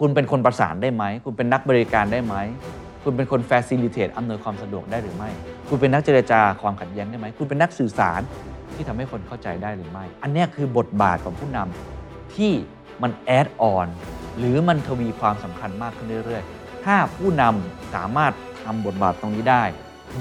[0.00, 2.34] คุณเป็นคนประสานได้ไหม คุณเป็นนักบริการได้ไหม
[3.04, 5.30] คุณเป็นคน facilitate อำนวยความสะดวกได้หรือไม่
[5.68, 8.20] คุณเป็นนักเจรจาความขัดแย้งได้ไหม คุณเป็นนักสื่อสาร
[8.74, 12.52] ที่ทำให้คนเข้าใจได้หรือไม่ อันนี้คือบทบาทของผู้นำที่
[13.02, 13.86] มันแอดออน
[14.38, 18.32] หรือมันทวีความสำคัญมากขึ้นเรื่อยๆ ถ้าผู้นำสามารถ
[18.64, 19.62] ทำบทบาทตรงนี้ได้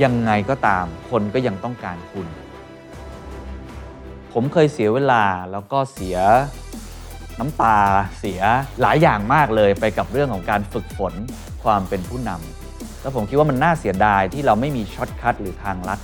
[0.03, 2.27] ยังไงก็ตามคนก็ยังต้องการคุณ
[4.33, 6.17] ผมเคยเสียเวลาแล้วก็เสีย
[7.39, 7.77] น้ำตา
[8.19, 8.41] เสีย
[8.81, 11.13] หลายอย่างมากเลยไปกับเรื่องของการฝึกฝน
[11.63, 15.99] ความเป็นผู้นำแล้วผมคิดว่ามันน่าเสียดายที่เราไม่มีช็อตคัทหรือทางลัด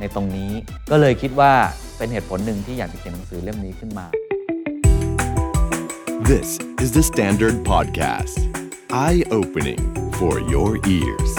[0.00, 0.50] ในตรงนี้
[0.90, 1.52] ก็เลยคิดว่า
[1.96, 4.06] เป็นเหตุผลหนึ่งที่อยากจะเขียนหนังสือเล่มนี้ขึ้นมา
[6.30, 6.48] This
[6.84, 8.38] is the Standard Podcast.
[9.04, 9.82] Eye opening
[10.18, 11.32] for your ears.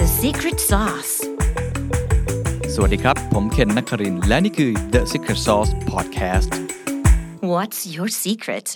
[0.00, 1.14] The secret sauce.
[2.74, 6.50] สวัสดีครับ ผมเคนนักครินทร์และนี่คือ The Secret Sauce Podcast
[7.50, 8.66] What's your secret?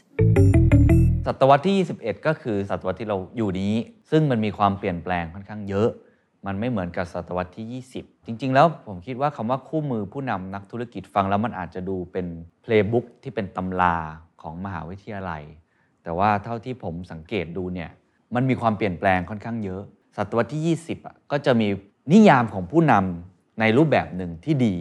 [1.26, 3.74] ศตวรรษที่ 21 ก็คือศตวรรษที่เราอยู่นี้
[4.10, 5.88] ซึ่งมันมีความเปลี่ยนแปลงค่อนข้างเยอะ
[6.46, 12.26] มันไม่เหมือนกับศตวรรษที่ 20 จริง ๆ แล้วผมคิดว่าคำว่าคู่มือผู้นำนักธุรกิจฟังแล้วมันอาจจะดูเป็น
[12.62, 13.96] เพลย์บุ๊กที่เป็นตำรา
[14.42, 15.42] ของมหาวิทยาลัย
[16.02, 17.90] แต่ว่าเท่าที่ผมสังเกตดูเนี่ย
[18.34, 19.82] มันมีความเปลี่ยนแปลงค่อนข้างเยอะ
[20.16, 21.68] ศตวรรษที่ 20อะก็จะมี
[22.12, 24.74] นิยามของผู้นำในรูปแบบหนึ่งที่ดี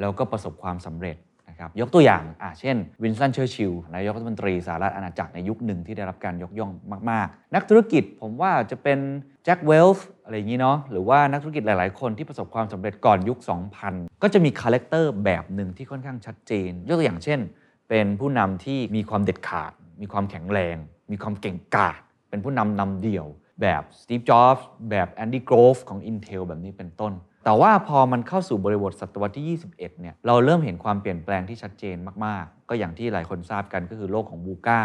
[0.00, 1.16] แล้วก็ประสบความสำเร็จ
[1.60, 6.72] นะครับยกตัวอย่างอะเช่นวินสตันเชอร์ชิลนายกรัฐมนตรีสหราชอาณาจักรในยุคหนึ่งที่ได้รับการยกย่อง
[7.10, 8.98] มาก ๆ นักธุรกิจไม่ว่าจะเป็น
[9.44, 13.38] แจ็คเวลช์อะไรอย่างนี้เนาะหรือว่านักธุรกิจหลาย ๆ คนที่ประสบความสำเร็จก่อนยุค
[13.80, 17.40] 2000 ก็จะมี character แบบหนึ่งที่ค่อนข้างชัดเจน ยกตัวอย่างเช่น
[17.88, 20.76] เป็นผู้นำที่มีความเด็ดขาด มีความแข็งแรง
[21.10, 22.00] มีความเก่งกาจ
[22.30, 23.26] เป็นผู้นำนำเดี่ยว
[23.60, 27.12] แบบสตีฟจ็อบส์แบบแอนดี้โกรฟของ Intel แบบนี้เป็นต้น
[27.44, 34.82] แต่ว่าพอมันเข้าสู่บริบทศตวรรษที่ 21 เนี่ย เราเริ่มเห็นความเปลี่ยนแปลงที่ชัดเจนมาก ๆ ก็อย่างที่หลายคนทราบกันก็คือโลกของบูก้า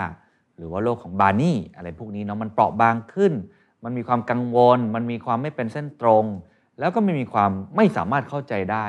[0.58, 3.34] หรือว่าโลกของบาร์นี่อะไรพวกนี้เนาะมันเปราะบางขึ้น
[3.84, 6.26] มันมีความกังวล มันมีความไม่เป็นเส้นตรง
[6.80, 8.86] แล้วก็ไม่มีความไม่สามารถเข้าใจได้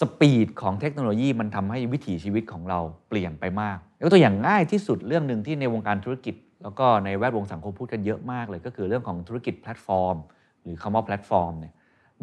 [0.00, 10.16] สปีดของเทคโนโลยีมันทำให้วิถีชีวิตของเราเปลี่ยนไปมากยกตัวอย่างง่ายที่สุดเรื่องหนึ่งที่ในวงการธุรกิจ แล้วก็ในแวดวงสังคมพูดกันเยอะมากเลย ก็คือเรื่องของธุรกิจแพลตฟอร์ม
[10.62, 11.74] หรือคำว่าแพลตฟอร์มเนี่ย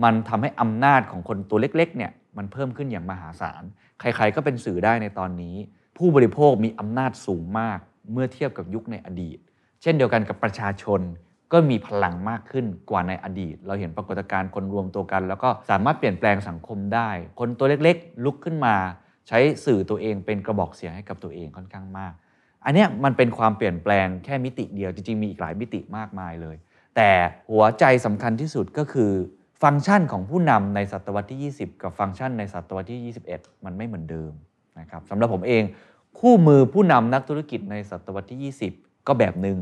[0.04, 3.64] มันทำให้อำนาจของคนตัวเล็กๆเนี่ยมันเพิ่มขึ้นอย่างมหาศาล
[4.00, 5.56] ใครๆก็เป็นสื่อได้ในตอนนี้
[5.98, 7.80] ผู้บริโภคมีอำนาจสูงมาก
[8.12, 9.38] เมื่อเทียบกับยุคในอดีต
[9.82, 11.02] เช่นเดียวกันกับประชาชน
[11.52, 18.76] ก็มีพลังมากขึ้นกว่าในอดีต เราเห็นปรากฏการณ์คนรวมตัวกัน แล้วก็สามารถเปลี่ยนแปลงสังคมได้ คนตัวเล็กๆ ลุกขึ้นมา
[19.28, 22.14] ใช้สื่อตัวเองเป็นกระบอกเสียงให้กับตัวเองค่อนข้างมาก
[22.66, 26.56] อันเนี้ยมันเป็นความเปลี่ยนแปลงแค่มิติเดียวจริง ๆ มีอีกหลายมิติมากมายเลย
[26.96, 27.10] แต่
[27.50, 29.12] หัวใจสำคัญที่สุดก็คือ
[29.64, 34.32] ฟังก์ชันของผู้นำในศตวรรษที่ 20 กับฟังก์ชันในศตวรรษที่ 21 มันไม่เหมือนเดิม
[34.80, 35.64] นะครับสำหรับผมเอง
[36.20, 39.58] คู่มือผู้นำนักธุรกิจในศตวรรษที่ 20 ก็แบบหนึ่ง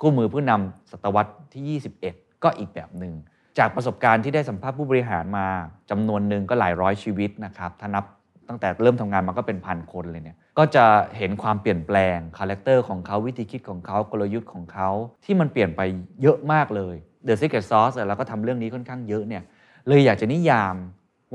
[0.00, 3.14] คู่มือผู้นำศตวรรษที่ 21 ก็อีกแบบหนึ่ง
[3.58, 5.46] จากประสบการณ์ที่ได้สัมภาษณ์ผู้บริหารมา
[5.90, 8.04] จำนวนหนึ่งก็หลายร้อยชีวิตนะครับถ้านับ
[8.48, 10.86] ตั้งแต่เริ่มทำงานมาก็เป็นพันคนเลยเนี่ย ก็จะ
[11.18, 14.90] เห็นความเปลี่ยนแปลง character ของเขาวิธีคิดของเขากลยุทธ์ของเขา
[15.24, 15.80] ที่มันเปลี่ยนไป
[16.22, 19.42] เยอะมากเลย The Secret Sauce เราก็ทำเรื่องนี้ค่อนข้างเยอะเนี่ย
[19.88, 20.74] เลยอยากจะนิยาม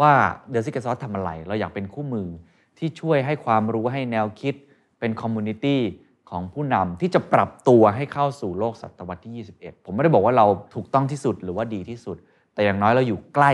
[0.02, 0.13] ว่า
[0.53, 2.28] The Secret Sauce ทำอะไร เราอยากเป็นคู่มือ
[2.78, 4.53] ที่ช่วยให้ความรู้ให้แนวคิด
[5.00, 5.81] เป็น community
[6.30, 12.18] ของผู้นำที่จะปรับตัวให้เข้าสู่โลกศตวรรษที่ 21 ผมไม่ได้บอกว่าเราถูกต้องที่สุดหรือว่าดีที่สุด
[12.53, 13.53] แต่อย่างน้อยเราอยู่ใกล้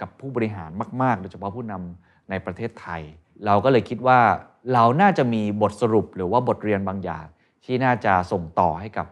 [0.00, 0.70] กับผู้บริหาร
[1.02, 3.02] มาก ๆ โดยเฉพาะผู้นำในประเทศไทย
[3.46, 4.20] เราก็เลยคิดว่า
[4.74, 7.24] เราน่าจะมีบทสรุปหรือว่าบทเรียนบางอย่าง
[7.64, 9.06] ที่น่าจะส่งต่อให้กับ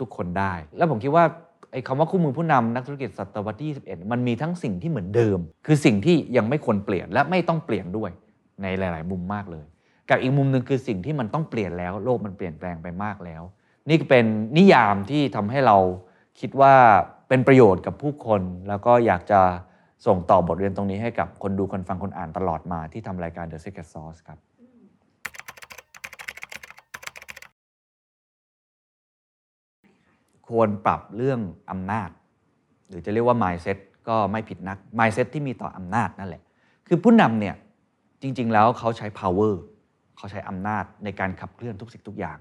[0.00, 1.24] ทุกๆ คนได้ แล้วผมคิดว่า
[1.72, 8.10] ไอ้คำว่าคู่มือผู้นำนักธุรกิจศตวรรษที่21 มันมีทั้งสิ่งที่เหมือนเดิม คือสิ่งที่ยังไม่ควรเปลี่ยนและไม่ต้องเปลี่ยนด้วย
[8.62, 9.66] ในหลาย ๆ มุมมากเลย
[10.08, 13.42] กับอีกมุมหนึ่งคือสิ่งที่มันต้องเปลี่ยนแล้ว โลกมันเปลี่ยนแปลงไปมากแล้ว
[13.88, 14.26] นี่เป็น
[14.56, 15.76] นิยามที่ทำให้เรา
[16.40, 16.74] คิดว่า
[17.28, 19.40] เป็นประโยชน์กับผู้คน แล้วก็อยากจะ
[20.06, 24.38] ส่งต่อบทเรียนตรงนี้ให้กับคนดูคนฟังคนอ่านตลอดมาที่ทำรายการ The Secret Sauce ครับ
[30.48, 31.40] ควรปรับเรื่อง
[31.70, 32.10] อำนาจ
[32.88, 33.78] หรือจะเรียกว่า mindset
[34.08, 36.42] ก็ไม่ผิดนัก mindset ที่มีต่ออำนาจนั่นแหละ
[36.86, 37.54] คือผู้นำเนี่ย
[38.22, 39.54] จริง ๆ แล้วเขาใช้ power
[40.16, 42.38] เขาใช้อำนาจในการขับเคลื่อนทุกสิ่งทุกอย่าง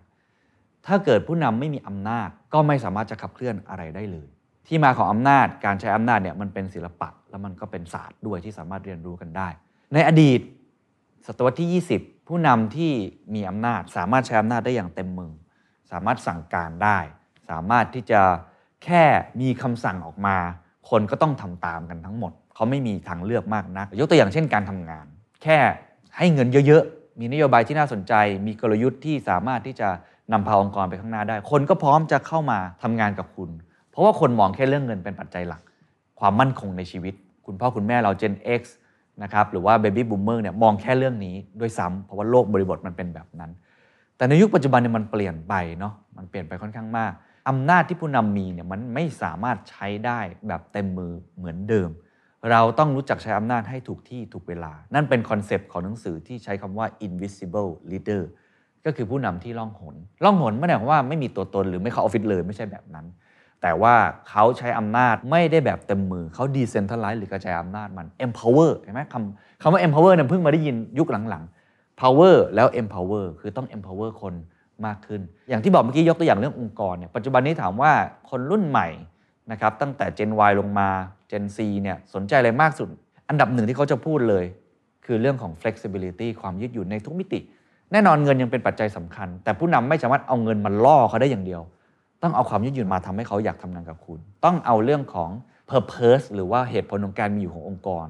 [0.87, 4.27] ถ้าเกิดผู้นำไม่มีอำนาจก็ไม่สามารถจะขับเคลื่อนอะไรได้เลย
[4.67, 9.49] ที่มาของอำนาจการใช้อำนาจเนี่ยมันเป็นศิลปะ แล้วมันก็เป็นศาสตร์ด้วยที่สามารถเรียนรู้กันได้
[9.93, 10.41] ในอดีต
[11.27, 12.91] ศตวรรษที่ 20 ผู้นำที่
[13.33, 15.31] มีอำนาจสามารถใช้อำนาจได้อย่างเต็มมือ
[15.91, 16.99] สามารถสั่งการได้
[17.51, 18.21] สามารถที่จะ
[18.83, 19.03] แค่
[19.41, 20.37] มีคำสั่งออกมา
[20.89, 25.05] คนก็ต้องทำตามกันทั้งหมด เขาไม่มีทางเลือกมากนัก ยกตัวอย่างเช่นการทำงาน
[25.43, 25.57] แค่
[26.17, 28.13] ให้เงินเยอะๆ มีนโยบายที่น่าสนใจ
[28.47, 29.89] มีกลยุทธ์ที่สามารถที่จะ
[30.31, 33.49] นำพาองค์กรไปข้างหน้าได้ คนก็พร้อมจะเข้ามาทำงานกับคุณ
[33.91, 35.61] เพราะว่าคนมองแค่เรื่องเงินเป็นปัจจัยหลัก
[36.19, 37.13] ความมั่นคงในชีวิต
[37.45, 38.61] คุณพ่อคุณแม่เรา Gen X
[39.23, 43.51] นะครับหรือว่า Baby Boomer เนี่ยมองแค่เรื่องนี้ด้วยซ้ำเพราะว่าโลกบริบทมันเป็นแบบนั้น
[44.17, 47.11] แต่ในยุคปัจจุบันเนี่ยมันเปลี่ยนไปเนาะมันเปลี่ยนไปค่อนข้างมาก
[47.49, 51.89] อำนาจที่ผู้นำมีเนี่ยมันไม่สามารถใช้ได้แบบเต็มมือเหมือนเดิม
[52.51, 58.21] เราต้องรู้จักใช้อำนาจให้ถูกที่ถูกเวลา นั่นเป็นคอนเซปต์ของหนังสือที่ใช้คำว่า invisible leader
[58.85, 63.05] ก็คือผู้นำที่ล่องหน ล่องหนไม่ได้หมายว่าไม่มีตัวตนหรือไม่เข้าออฟฟิศเลยไม่ใช่แบบนั้น
[63.61, 63.95] แต่ว่า
[64.29, 74.33] เขาใช้อำนาจไม่ได้แบบเต็มมือเขา decentralize หรือกระจายอำนาจมัน empower เห็นไหมคำคำว่า empower เนี่ยเพิ่งมาได้ยินยุคหลังๆ power แล้ว empower คือต้อง empower คน
[74.87, 77.91] มากขึ้น อย่างที่บอกเมื่อกี้ยกตัวอย่างเรื่ององค์กรเนี่ยปัจจุบันนี้ถามว่า
[78.29, 78.87] คนรุ่นใหม่
[79.51, 80.89] นะครับตั้งแต่ Gen Y ลงมา
[81.31, 82.87] Gen Z เนี่ยสนใจอะไรมากสุด
[83.29, 84.45] อันดับหนึ่งที่เขาจะพูดเลย
[85.05, 87.39] คือเรื่องของ flexibility ความยืดหยุ่นในทุกมิติ
[87.91, 91.61] แน่นอนเงินยังเป็นปัจจัยสำคัญ แต่ผู้นำไม่สามารถเอาเงินมาล่อเขาได้อย่างเดียว
[92.21, 95.29] ต้องเอาความยืดหยุ่นมาทำให้เขาอยากทำงานกับคุณ ต้องเอาเรื่องของ
[95.69, 98.07] purpose หรือว่าเหตุผลของการมีอยู่ขององค์กร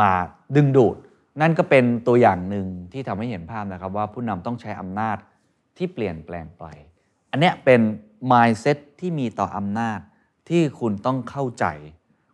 [0.00, 0.10] มา
[0.56, 0.96] ดึงดูด
[1.40, 5.16] นั่นก็เป็นตัวอย่างหนึ่งที่ทำให้เห็นภาพนะครับว่าผู้นำต้องใช้อำนาจ
[5.76, 6.64] ที่เปลี่ยนแปลงไป
[7.30, 7.80] อันเนี้ยเป็น
[8.32, 9.98] mindset ที่มีต่ออำนาจ
[10.48, 11.66] ที่คุณต้องเข้าใจ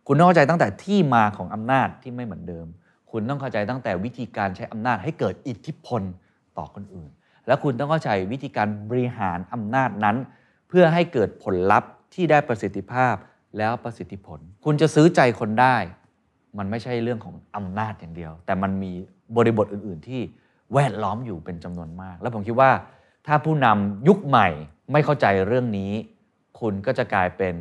[0.07, 2.67] คุณต้องเข้าใจตั้งแต่ที่มาของอำนาจที่ไม่เหมือนเดิม
[3.11, 6.01] คุณต้องเข้าใจตั้งแต่วิธีการใช้อำนาจให้เกิดอิทธิพล
[6.57, 7.09] ต่อคนอื่น
[7.47, 10.17] และคุณต้องเข้าใจวิธีการบริหารอำนาจนั้น
[10.67, 13.15] เพื่อให้เกิดผลลัพธ์ที่ได้ประสิทธิภาพ
[13.57, 15.77] แล้วประสิทธิผล คุณจะซื้อใจคนได้
[16.57, 18.91] มันไม่ใช่เรื่องของอำนาจอย่างเดียว แต่มันมี
[19.35, 20.21] บริบทอื่น ๆ ที่
[20.73, 22.71] แวดล้อมอยู่เป็นจำนวนมาก แล้วผมคิดว่า
[23.31, 24.47] ถ้าผู้นำยุคใหม่
[24.91, 25.91] ไม่เข้าใจเรื่องนี้
[26.59, 27.55] คุณก็จะกลายเป็น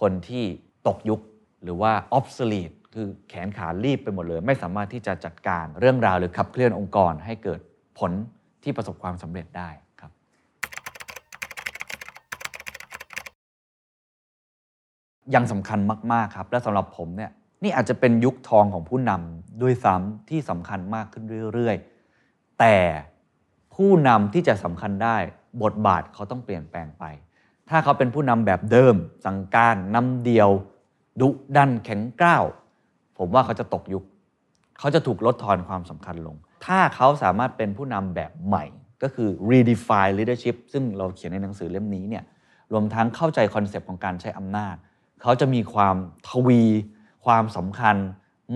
[0.00, 0.44] คนที่
[0.86, 1.20] ตกยุค
[1.62, 7.60] หรือว่า obsolete คือแขนขารีบไปหมดเลย ไม่สามารถที่จะจัดการเรื่องราวหรือขับเคลื่อนองค์กรให้เกิด
[7.98, 8.12] ผล
[8.62, 9.68] ที่ประสบความสำเร็จได้
[10.00, 10.10] ครับ
[15.34, 15.78] ยังสำคัญ
[16.12, 17.30] มาก ๆ ครับ และสำหรับผมเนี่ย
[17.62, 21.24] นี่อาจจะเป็นยุคทองของผู้นำด้วยซ้ำที่สำคัญมากขึ้น
[21.54, 21.76] เรื่อย
[22.16, 22.76] ๆ แต่
[23.82, 25.16] ผู้นำที่จะสำคัญได้
[25.62, 27.04] บทบาทเขาต้องเปลี่ยนแปลงไป
[27.68, 28.94] ถ้าเขาเป็นผู้นำแบบเดิม
[29.26, 30.50] สั่งการนำเดียว
[31.20, 32.44] ดุดันแข็งกร้าว
[33.18, 34.04] ผมว่าเขาจะตกยุค
[34.78, 36.36] เขาจะถูกลดทอนความสำคัญลง
[36.66, 38.64] ถ้าเขาสามารถเป็นผู้นำแบบใหม่
[39.02, 42.24] ก็คือ redefine leadership ซึ่งเราเขียนในหนังสือเล่มนี้เนี่ย
[42.72, 44.76] รวมทั้งเข้าใจคอนเซปต์ของการใช้อำนาจ
[45.22, 45.96] เขาจะมีความ
[46.28, 46.62] ทวี
[47.26, 47.96] ความสำคัญ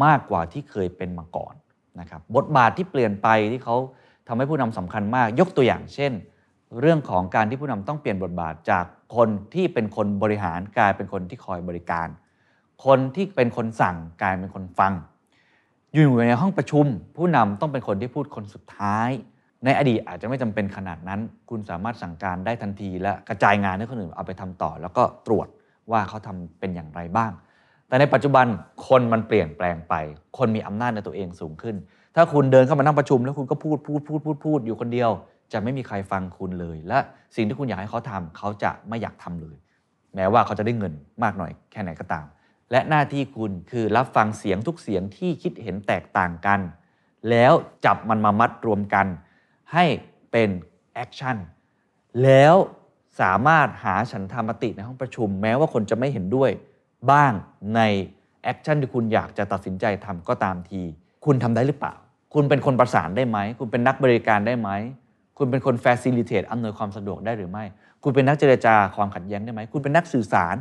[0.05, 1.55] มากกว่าที่เคยเป็นมาก่อน
[2.01, 3.77] นะครับบทบาทที่เปลี่ยนไปที่เขา
[4.29, 6.13] ทำให้ผู้นำสำคัญมาก ยกตัวอย่างเช่น
[6.81, 8.85] เรื่องของการที่ผู้นำต้องเปลี่ยนบทบาทจาก
[9.17, 12.09] คนที่เป็นคนบริหารกลายเป็นคนที่คอยบริการ
[12.85, 14.93] คนที่เป็นคนสั่งกลายเป็นคนฟัง
[15.95, 16.87] อยู่ในห้องประชุม
[17.17, 19.09] ผู้นำต้องเป็นคนที่พูดคนสุดท้าย
[19.65, 21.21] ในอดีตอาจจะไม่จำเป็นขนาดนั้น
[21.51, 25.49] คุณสามารถสั่งการได้ทันที และกระจายงานให้คนอื่นเอาไปทำต่อ แล้วก็ตรวจ
[25.91, 27.33] ว่าเขาทำเป็นอย่างไรบ้าง
[27.89, 28.47] แต่ในปัจจุบัน
[28.89, 29.95] คนมันเปลี่ยนแปลงไป
[30.39, 31.77] คนมีอำนาจในตัวเองสูงขึ้น
[32.15, 35.11] ถ้าคุณเดินเข้ามานั่งประชุม แล้วคุณก็พูดพูดพูดพูดพูดอยู่คนเดียว
[35.53, 36.99] จะไม่มีใครฟังคุณเลย และ
[37.37, 39.57] สิ่งที่คุณอยากให้เขาทำเขาจะไม่อยากทำเลย
[40.15, 40.93] แม้ว่าเขาจะได้เงิน
[41.23, 42.27] มากหน่อยแค่ไหนก็ตาม
[42.71, 46.61] และหน้าที่คุณคือรับฟังเสียงทุกเสียงที่คิดเห็นแตกต่างกัน
[47.31, 47.53] แล้ว
[47.85, 49.07] จับมันมามัดรวมกัน
[49.73, 49.85] ให้
[50.33, 50.51] เป็น
[50.95, 51.37] action
[52.23, 52.55] แล้ว
[53.21, 56.51] สามารถหาฉันทามติในห้องประชุม แม้ว่าคนจะไม่เห็นด้วย
[57.11, 57.33] บ้าง
[57.77, 57.81] ใน
[58.43, 60.83] action ที่คุณอยากจะตัดสินใจทำก็ตามที
[61.25, 61.95] คุณทำได้หรือเปล่า
[62.33, 64.71] คุณเป็นคนประสานได้ไหม คุณเป็นนักบริการได้ไหม
[65.39, 67.65] คุณเป็นคน facilitate อำนวยความสะดวกได้หรือไม่
[68.03, 70.57] คุณเป็นนักเจรจาความขัดแย้งได้ไหม คุณเป็นนักสื่อสาร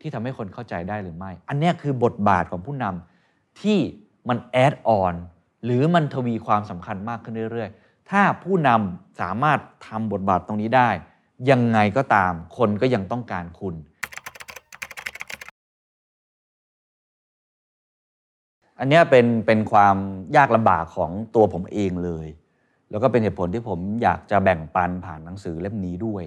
[0.00, 3.78] ที่ทำให้คนเข้าใจได้หรือไม่ อันนี้คือบทบาทของผู้นำที่
[4.28, 5.14] มันแอดออน
[5.64, 10.90] หรือมันทวีความสำคัญมากขึ้นเรื่อย ๆ ถ้าผู้นำสามารถทำบทบาทตรงนี้ได้
[11.50, 13.74] ยังไงก็ตามคนก็ยังต้องการคุณ
[18.78, 19.96] อันนี้เป็นเป็นความ
[20.36, 22.26] ยากลำบากของตัวผมเองเลย
[22.90, 26.24] แล้วก็เป็นเหตุผลที่ผมอยากจะแบ่งปันผ่านหนังสือเล่มนี้ด้วย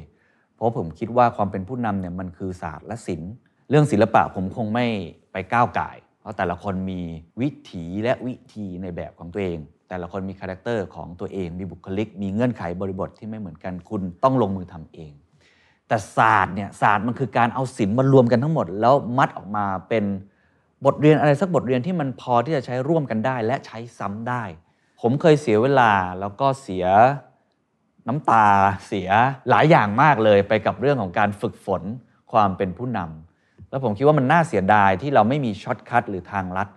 [0.56, 3.32] เพราะผมคิดว่าความเป็นผู้นำเนี่ยมันคือศาสตร์และศิลป์
[3.70, 4.86] เรื่องศิลปะผมคงไม่
[5.32, 5.90] ไปก้าวก่าย
[6.20, 7.02] เพราะแต่ละคนมี
[7.42, 15.12] วิถีและวิธีในแบบของตัวเอง แต่ละคนมี character ของตัวเอง มีบุคลิก มีเงื่อนไขบริบทที่ไม่เหมือนกันคุณต้องลงมือทำเอง
[15.88, 20.06] แต่ศาสตร์เนี่ยศาสตร์มันคือการเอาศิลป์มารวมกันทั้งหมด แล้วมัดออกมาเป็น
[20.86, 24.44] บทเรียนอะไรสักบทเรียนที่มันพอที่จะใช้ร่วมกันได้ และใช้ซ้ำได้
[25.02, 26.86] ผมเคยเสียเวลาแล้วก็เสีย
[28.08, 28.46] น้ำตา
[28.88, 29.10] เสีย
[29.50, 31.84] หลายอย่างมากเลยไปกับเรื่องของการฝึกฝน
[32.32, 36.68] ความเป็นผู้นำแล้วผมคิดว่ามันน่าเสียดายที่เราไม่มี shortcut หรือทางลัด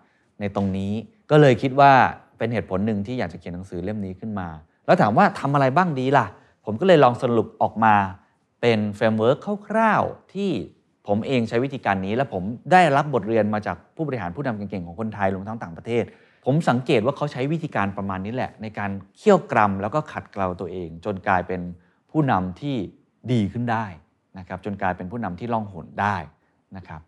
[0.40, 0.92] ในตรงนี้
[1.30, 1.92] ก็เลยคิดว่า
[2.38, 4.48] เป็นเหตุผลหนึ่งที่อยากจะเขียนหนังสือเล่มนี้ขึ้นมา
[4.86, 6.26] แล้วถามว่าทำอะไรบ้างดีล่ะ
[6.64, 7.94] ผมก็เลยลองสรุปออกมา
[8.60, 9.38] เป็น framework
[9.68, 10.50] คร่าวๆที่
[11.08, 12.42] ผมเองใช้วิธีการนี้ และผม
[12.72, 16.04] ได้รับบทเรียนมาจากผู้บริหารผู้นำเก่งๆของคนไทยรวมทั้งต่างประเทศ
[16.44, 21.60] ผมสังเกตว่าเขาใช้วิธีการประมาณนี้แหละ ในการเคี่ยวกรำแล้วก็ขัดเกลาตัวเอง จนกลายเป็น
[22.10, 22.76] ผู้นำที่
[23.32, 23.86] ดีขึ้นได้
[24.38, 26.16] นะครับจนกลายเป็นผู้นำที่ล่องหนได้
[26.76, 27.00] นะครับ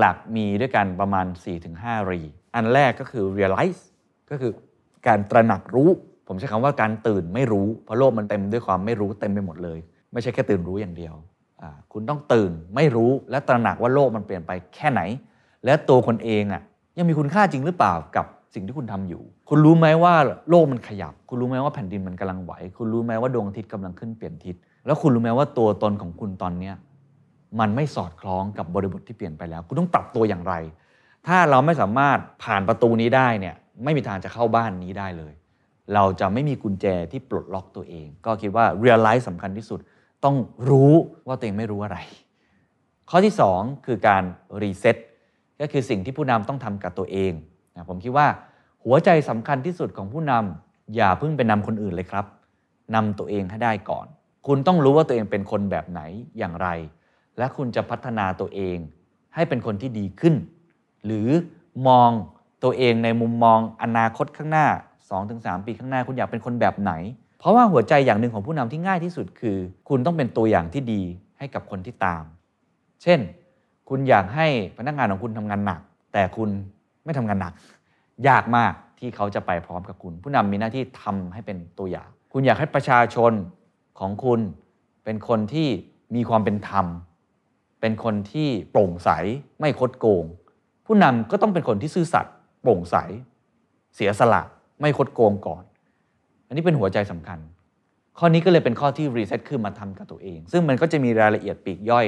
[0.00, 1.26] หลักๆมีด้วยกันประมาณ
[1.68, 2.20] 4-5 รี
[2.54, 3.82] อันแรกก็คือ realize
[4.30, 4.52] ก็คือ
[5.06, 5.90] การตระหนักรู้
[6.28, 9.78] ผมใช้คำว่าการตื่นไม่รู้ เพราะโลกมันเต็มด้วยความไม่รู้เต็มไปหมดเลย
[10.12, 11.14] ไม่ใช่แค่ตื่นรู้อย่างเดียว
[11.92, 15.00] คุณต้องตื่นไม่รู้และตระหนักว่าโลกมันเปลี่ยนไปแค่ไหน
[15.64, 16.62] และตัวคนเองอะ
[16.98, 20.14] ยังมีคุณค่าจริงหรือเปล่ากับสิ่งที่คุณทำอยู่ คุณรู้ไหมว่า
[20.50, 24.54] โลกมันขยับ คุณรู้ไหมว่าแผ่นดินมันกำลังไหว คุณรู้ไหมว่าดวงอาทิตย์กำลังขึ้นเปลี่ยนทิศ
[24.86, 26.74] แล้วคุณรู้ไหมว่าตัวตนของคุณตอนเนี้ย
[27.60, 30.54] มันไม่สอดคล้องกับบริบทที่เปลี่ยนไปแล้ว คุณต้องปรับตัวอย่างไร
[31.26, 35.34] ถ้าเราไม่สามารถผ่านประตูนี้ได้เนี่ยไม่มีทางจะเข้าบ้านนี้ได้เลย
[35.94, 39.80] เราจะไม่มีกุญแจที่ปลดล็อกตัวเอง ก็คิดว่า realize สำคัญที่สุด
[40.24, 40.36] ต้อง
[40.68, 40.92] รู้
[41.26, 41.98] ว่าตัวเองไม่รู้อะไร
[43.10, 44.22] ข้อที่ 2 คือการ
[44.62, 44.96] รีเซ็ต
[45.60, 47.32] ก็คือสิ่งที่ผู้นำต้องทำกับตัวเอง
[47.74, 48.26] นะผมคิดว่า
[48.84, 52.26] หัวใจสำคัญที่สุดของผู้นำอย่าเพิ่งไปนำคนอื่นเลยครับ
[52.94, 54.06] นำตัวเองให้ได้ก่อน
[54.46, 56.00] คุณต้องรู้ว่าตัวเองเป็นคนแบบไหน
[56.38, 56.68] อย่างไร
[57.38, 58.76] และคุณจะพัฒนาตัวเอง
[59.34, 60.34] ให้เป็นคนที่ดีขึ้น
[61.04, 61.28] หรือ
[61.88, 62.10] มอง
[62.64, 64.66] ตัวเองในมุมมองอนาคตข้างหน้า
[65.16, 66.92] 2-3 ปีข้างหน้า คุณอยากเป็นคนแบบไหน
[67.38, 69.56] เพราะว่าหัวใจอย่างหนึ่งของผู้นำที่ง่ายที่สุดคือ
[69.88, 71.02] คุณต้องเป็นตัวอย่างที่ดี
[71.38, 72.24] ให้กับคนที่ตาม
[73.02, 73.20] เช่น
[73.88, 74.46] คุณอยากให้
[74.78, 75.80] พนักงานของคุณทำงานหนัก
[76.12, 76.48] แต่คุณ
[77.04, 77.52] ไม่ทำงานหนัก
[78.28, 83.32] ยากมากที่เขาจะไปพร้อมกับคุณ ผู้นำมีหน้าที่ทำให้เป็นตัวอย่าง คุณอยากให้ประชาชน
[83.98, 84.40] ของคุณ
[85.04, 85.68] เป็นคนที่
[86.14, 86.86] มีความเป็นธรรม
[87.80, 89.10] เป็นคนที่โปร่งใส
[89.60, 90.24] ไม่คดโกง
[90.86, 92.96] ผู้นำก็ต้องเป็นคนที่ซื่อสัตย์โปร่งใส
[93.94, 94.42] เสียสละ
[94.80, 95.62] ไม่คดโกงก่อน
[96.46, 97.38] อันนี้เป็นหัวใจสำคัญ
[98.18, 102.06] ข้อนี้ก็เลยเป็นข้อที่รีเซ็ตขึ้นมาทำกับตัวเอง ซึ่งมันก็จะมีรายละเอียดปีกย่อย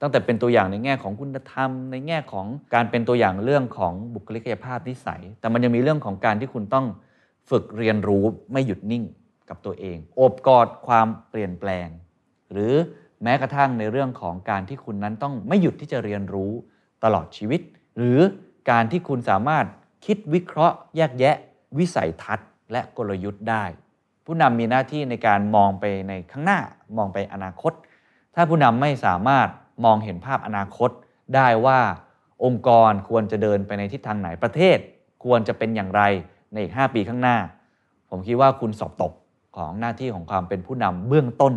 [0.00, 6.86] ตั้งแต่เป็นตัวอย่างในแง่ของคุณธรรม ในแง่ของการเป็นตัวอย่างเรื่องของบุคลิกภาพนิสัย แต่มันยังมีเรื่องของการที่คุณต้อง
[7.50, 9.04] ฝึกเรียนรู้ไม่หยุดนิ่ง
[9.48, 11.88] กับตัวเองโอบกอดความเปลี่ยนแปลง
[12.52, 12.74] หรือ
[13.22, 16.52] แม้กระทั่งในเรื่องของการที่คุณนั้นต้องไม่หยุดที่จะเรียนรู้
[17.04, 17.60] ตลอดชีวิต
[17.96, 18.18] หรือ
[18.70, 19.66] การที่คุณสามารถ
[20.06, 21.36] คิดวิเคราะห์ แยกแยะ
[21.78, 23.64] วิสัยทัศน์ และกลยุทธ์ได้
[24.24, 26.58] ผู้นำมีหน้าที่ในการมองไปในข้างหน้า
[26.96, 27.72] มองไปอนาคต
[28.34, 29.48] ถ้าผู้นำไม่สามารถ
[29.84, 30.90] มองเห็นภาพอนาคต
[31.34, 31.80] ได้ว่า
[32.44, 34.78] องค์กรควรจะเดินไปในทิศทางไหนประเทศ
[35.24, 36.02] ควรจะเป็นอย่างไร
[36.52, 37.36] ในอีก 5 ปีข้างหน้า
[38.10, 39.12] ผมคิดว่าคุณสอบตก
[39.56, 41.54] ของหน้าที่ของความเป็นผู้นำเบื้องต้น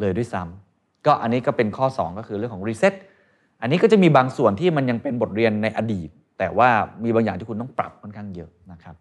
[0.00, 2.94] เลยด้วยซ้ำก็อันนี้ก็เป็นข้อ 2 ก็คือเรื่องของรีเซ็ต
[3.60, 6.68] อันนี้ก็จะมีบางส่วนที่มันยังเป็นบทเรียนในอดีต แต่ว่า
[7.04, 8.94] มีบางอย่างที่คุณต้องปรับค่อนข้างเยอะนะครับ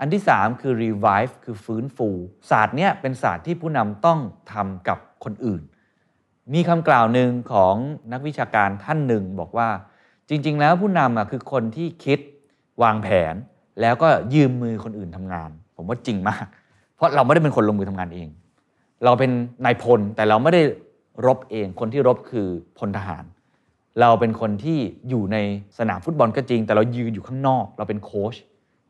[0.00, 2.08] อันที่ 3 คือ revive คือฟื้นฟู
[2.50, 4.18] ศาสตร์เนี้ยเป็นศาสตร์ที่ผู้นำต้อง
[4.52, 5.62] ทำกับคนอื่น
[6.54, 7.74] มีคำกล่าวหนึ่งของ
[8.12, 9.68] นักวิชาการท่านหนึ่งบอกว่า
[10.28, 12.18] จริง ๆ แล้วผู้นำอะคือคนที่คิด
[12.82, 13.34] วางแผน
[13.80, 16.46] แล้วก็ยืมมือคนอื่นทำงาน ผมว่าจริงมาก
[16.96, 18.28] เพราะเราไม่ได้เป็นคนลงมือทำงานเอง
[19.04, 19.30] เราเป็น
[19.64, 20.62] นายพลแต่เราไม่ได้
[21.26, 23.24] รบเอง คนที่รบคือพลทหาร
[24.00, 25.36] เราเป็นคนที่อยู่ใน
[25.78, 28.34] สนามฟุตบอลก็จริง แต่เรายืนอยู่ข้างนอก เราเป็นโค้ช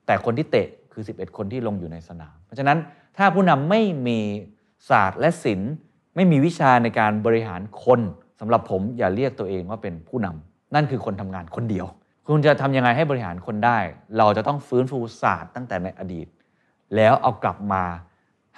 [0.07, 2.79] แต่คนที่เตะ คือ 11 คนที่ลงอยู่ในสนาม เพราะฉะนั้น
[3.17, 4.19] ถ้าผู้นำไม่มี
[4.89, 5.73] ศาสตร์และศิลป์
[6.17, 8.01] ไม่มีวิชาในการบริหารคน
[8.41, 11.87] สำหรับผมอย่าเรียกตัวเองว่าเป็นผู้นำนั่นคือคนทำงานคนเดียว
[12.27, 13.79] คุณจะทำยังไงให้บริหารคนได้
[14.19, 16.27] เราจะต้องฟื้นฟูศาสตร์ตั้งแต่ในอดีต
[16.97, 17.83] แล้วเอากลับมา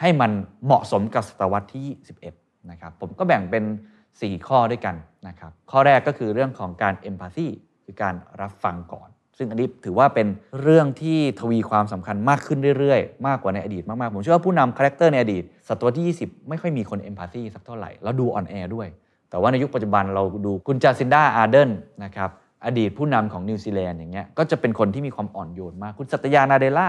[0.01, 0.31] ให้มัน
[0.65, 1.83] เหมาะสมกับศตวรรษที่
[2.31, 3.65] 21นะครับ ผมก็แบ่งเป็น
[4.05, 4.97] 4 ข้อด้วยกัน
[5.29, 7.49] นะครับ ข้อแรกก็คือเรื่องของการ empathy
[7.85, 10.27] คือการรับฟังก่อน ซึ่งอันนี้ถือว่าเป็น
[10.63, 18.89] เรื่องที่ทวีความสำคัญมากขึ้นเรื่อยๆ มากกว่าในอดีตมากๆ ผมเชื่อว่าผู้นำ character ในอดีตศตวรรษที่ 20 ไม่ค่อยมีคน empathy สักเท่าไหร่ แล้วดูอ่อนแอด้วย
[19.31, 21.71] แต่ว่าในยุคปัจจุบันเราดูคุณจาซินดาอาร์เดน
[22.05, 22.31] นะครับ
[22.67, 26.89] อดีตผู้นำของนิวซีแลนด์อย่างเงี้ยก็จะเป็นคนที่มีความอ่อนโยนมาก คุณสัตยานาเดล่า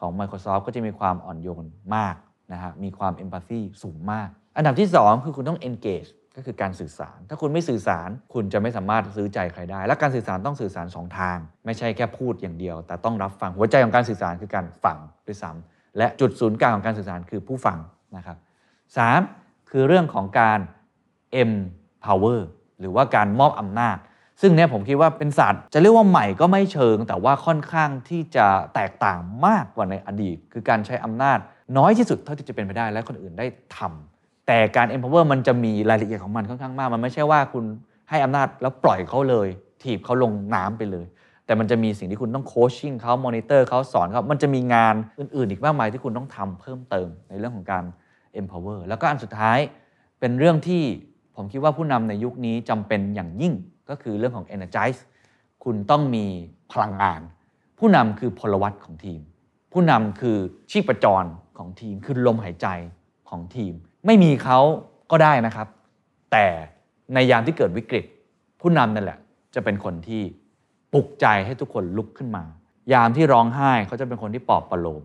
[0.00, 1.64] ของ Microsoft ก็จะมีความอ่อนโยน
[1.96, 2.14] มาก
[2.52, 17.78] นะฮะมีความ empathy สูงมาก อันดับที่ 2 คือคุณต้อง engage ก็คือการสื่อสาร ถ้าคุณไม่สื่อสารคุณจะไม่สามารถซื้อใจใครได้ และการสื่อสารต้องสื่อสารสองทาง ไม่ใช่แค่พูดอย่างเดียว แต่ต้องรับฟังหัวใจของการสื่อสารคือการฟังด้วยซ้ำและจุดศูนย์กลางของการสื่อสารคือผู้ฟัง
[18.16, 18.36] นะครับ
[18.96, 19.20] สาม
[19.70, 20.60] คือเรื่องของการ
[21.42, 22.40] empower
[22.80, 23.98] หรือว่าการมอบอำนาจ
[24.40, 31.38] ซึ่งเนี่ยผมคิดว่าเป็นศาสตร์จะเรียกว่าใหม่ก็ไม่เชิง แต่ว่าค่อนข้างที่จะแตกต่างมากกว่าในอดีต คือการใช้อำนาจ
[31.78, 34.13] น้อยที่สุดเท่าที่จะเป็นไปได้และคนอื่นได้ทำ
[34.46, 37.64] แต่การ empower มันจะมีรายละเอียดของมันค่อนข้างมาก มันไม่ใช่ว่าคุณ
[38.10, 39.48] ให้อำนาจแล้วปล่อยเขาเลย
[39.82, 41.06] ถีบเขาลงน้ำไปเลย
[41.46, 47.84] แต่มันจะมีสิ่งที่คุณต้องโคชชิ่งเขามอนิเตอร์เขาสอนเขามันจะมีงานอื่นๆ อีกมากมายที่คุณต้องทำเพิ่มเติมในเรื่องของการ
[48.40, 49.58] empower แล้วก็อันสุดท้าย
[50.20, 50.82] เป็นเรื่องที่
[51.36, 53.54] ผมคิดว่าผู้นำในยุคนี้จำเป็นอย่างยิ่ง
[53.90, 55.00] ก็คือเรื่องของ energize
[55.64, 56.24] คุณต้องมี
[56.72, 57.20] พลังงาน
[57.78, 59.20] ผู้นำคือพลวัตของทีม
[59.72, 60.38] ผู้นำคือ
[60.70, 61.24] ชีพจร
[61.58, 62.66] ของทีม คือลมหายใจ
[63.28, 63.74] ของทีม
[64.06, 64.58] ไม่มีเขา
[65.10, 65.68] ก็ได้นะครับ
[66.32, 66.46] แต่
[67.14, 68.04] ในยามที่เกิดวิกฤต
[68.60, 69.18] ผู้นำนั่นแหละ
[69.54, 70.22] จะเป็นคนที่
[70.92, 72.44] ปลุกใจให้ทุกคนลุกขึ้นมา
[72.92, 75.02] ยามที่ร้องไห้เขาจะเป็นคนที่ปลอบประโลม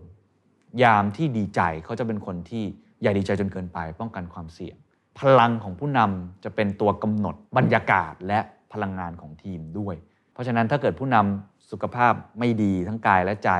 [0.82, 2.64] ยามที่ดีใจเขาจะเป็นคนที่
[3.02, 4.76] อย่าดีใจจนเกินไป ป้องกันความเสี่ยง
[5.18, 8.40] พลังของผู้นำจะเป็นตัวกำหนดบรรยากาศและ
[8.72, 9.94] พลังงานของทีมด้วย
[10.32, 13.50] เพราะฉะนั้นถ้าเกิดผู้นำสุขภาพไม่ดีทั้งกายและใจ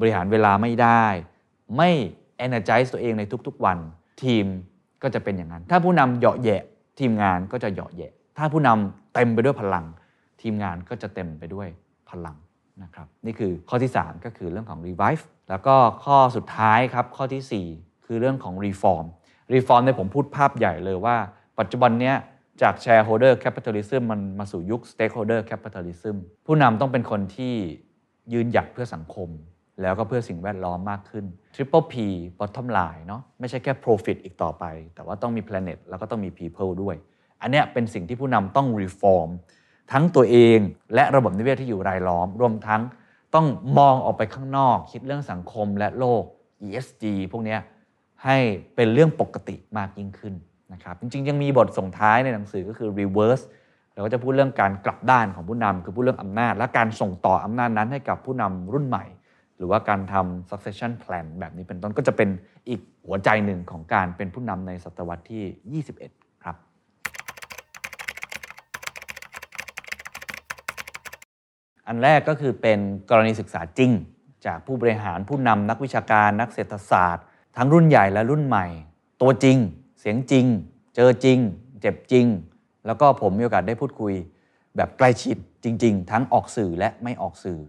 [0.00, 1.04] บริหารเวลาไม่ได้
[1.76, 1.90] ไม่
[2.46, 3.78] energize ตัวเองในทุกๆวัน
[4.22, 4.46] ทีม
[5.02, 6.62] ก็จะเป็นอย่างนั้น ถ้าผู้นำเหยาะแยะ
[7.00, 9.84] ทีมงานก็จะเหยาะแยะ ถ้าผู้นำเต็มไปด้วยพลัง
[10.42, 11.68] ทีมงานก็จะเต็มไปด้วย
[12.10, 12.36] พลัง
[12.82, 19.06] นะครับนี่คือข้อที่ 3 ก็คือเรื่องของ revive แล้วก็ข้อสุดท้ายครับข้อทีสี่ 4 คือเรื่องของ reform
[19.54, 21.16] reform เนี่ยผมพูดภาพใหญ่เลยว่า
[21.58, 22.16] ปัจจุบันเนี้ย
[22.62, 26.16] จาก shareholder capitalism มันมาสู่ยุค stakeholder capitalism
[26.46, 27.54] ผู้นำต้องเป็นคนที่
[28.32, 29.28] ยืนหยัดเพื่อสังคม
[29.82, 31.94] แล้วก็เพื่อสิ่งแวดล้อมมากขึ้น Triple P
[32.38, 36.96] bottom line เนาะไม่ใช่แค่ profit อีกต่อไป แต่ว่าต้องมี planet แล้วก็ต้องมี people ด้วย
[37.42, 39.30] อันเนี้ยเป็นสิ่งที่ผู้นำต้อง reform
[39.92, 40.58] ทั้งตัวเอง
[40.94, 42.82] และระบบนิเวศที่อยู่รายล้อม รวมทั้ง
[43.34, 43.46] ต้อง
[43.78, 46.22] มองออกไปข้างนอก คิดเรื่องสังคมและโลก
[46.66, 47.60] ESG พวกเนี้ย
[48.24, 48.36] ให้
[48.76, 50.34] เป็นเรื่องปกติมากยิ่งขึ้น
[50.72, 53.44] นะครับจริงๆ ยังมีบทส่งท้ายในหนังสือก็คือ reverse
[53.92, 59.04] เราก็จะพูดเรื่องการกลับด้านของผู้นำคือพูดเรื่องอำนาจ และการส่งต่ออำนาจนั้นให้กับผู้นำรุ่นใหม่
[59.60, 62.28] หรือว่าการทำ succession plan แบบนี้เป็นต้นก็จะเป็น
[62.68, 66.56] อีกหัวใจหนึ่งของการเป็นผู้นำในศตวรรษที่ 21 ครับ
[71.86, 72.78] อันแรกก็คือเป็น
[73.10, 73.90] กรณีศึกษาจริง
[74.46, 77.24] จากผู้บริหารผู้นำนักวิชาการนักเศรษฐศาสตร์
[77.56, 78.66] ทั้งรุ่นใหญ่และรุ่นใหม่
[79.22, 79.56] ตัวจริง
[80.00, 80.46] เสียงจริง
[80.96, 81.38] เจอจริง
[81.80, 82.26] เจ็บจริง
[82.86, 84.14] แล้วก็ผมมีโอกาสได้พูดคุย
[84.76, 87.60] แบบใกล้ชิดจริง ๆ ทั้งออกสื่อและไม่ออกสื่อ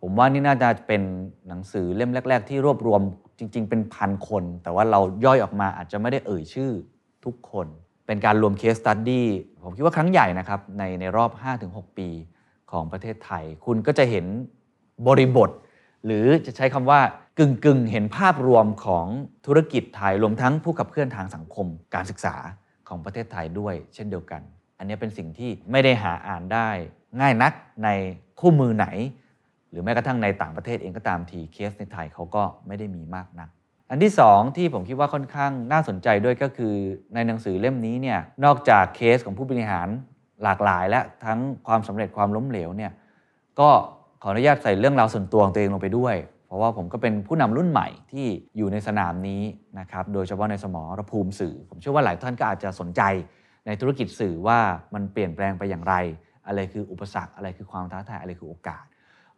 [0.00, 1.02] ผมว่านี่น่าจะเป็น
[1.48, 3.00] หนังสือเล่มแรก ๆ ที่รวบรวม
[3.38, 6.70] จริง ๆ เป็นพันคน แต่ว่าเราย่อยออกมาอาจจะไม่ได้เอ่ยชื่อ
[7.24, 7.66] ทุกคน
[8.06, 9.28] เป็นการรวมเคสตัดดี้
[9.62, 11.30] ผมคิดว่าครั้งใหญ่นะครับในในรอบ
[11.64, 12.08] 5-6 ปี
[12.70, 14.26] ของประเทศไทย คุณก็จะเห็น
[15.06, 15.50] บริบท
[16.04, 17.00] หรือจะใช้คำว่า
[17.38, 19.06] กึ่งกึ่งๆเห็นภาพรวมของ
[19.46, 22.34] ธุรกิจไทยรวมทั้งผู้ขับเคลื่อนทางสังคม การศึกษา
[22.88, 24.42] ของประเทศไทยด้วย เช่นเดียวกัน
[24.78, 26.68] อันนี้เป็นสิ่งที่ไม่ได้หาอ่านได้
[27.20, 27.52] ง่ายนัก
[27.84, 27.88] ใน
[28.40, 28.86] คู่มือไหน
[29.70, 33.48] หรือแม้กระทั่งในต่างประเทศเองก็ตามทีเคสในไทยเขาก็ไม่ได้มีมากนัก
[33.90, 36.74] อันที่สองที่ผมคิดว่าค่อนข้างน่าสนใจด้วยก็คือ
[37.14, 39.88] ในหนังสือเล่มนี้เนี่ยนอกจากเคสของผู้บริหาร
[40.42, 42.92] หลากหลาย และทั้งความสำเร็จความล้มเหลวเนี่ย
[43.60, 43.70] ก็
[44.22, 48.26] ขออนุญาตใส่เรื่องราวส่วนตัวของตัวเองลงไปด้วย เพราะว่าผมก็เป็นผู้นำรุ่นใหม่ที่
[48.56, 49.42] อยู่ในสนามนี้
[49.78, 53.02] นะครับโดยเฉพาะในสมรภูมิสื่อ ผมเชื่อว่าหลายท่านก็อาจจะสนใจ
[53.66, 54.58] ในธุรกิจสื่อว่า
[54.94, 55.94] มันเปลี่ยนแปลงไปอย่างไร
[56.46, 58.84] อะไรคืออุปสรรคอะไรคือความท้าทายอะไรคือโอกาส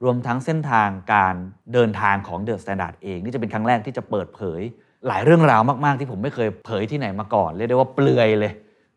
[0.04, 1.34] รวมทั้งเส้นทางการ
[1.72, 4.60] เดินทางของ THE STANDARD เอง นี่จะเป็นครั้งแรกที่จะเปิดเผย
[5.06, 8.52] หลายเรื่องราวมาก ๆ ที่ผมไม่เคยเผยที่ไหนมาก่อน เรียกได้ว่าเปลือยเลย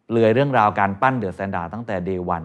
[0.08, 2.44] เปลือยเรื่องราวการปั้น THE STANDARD ตั้งแต่ day one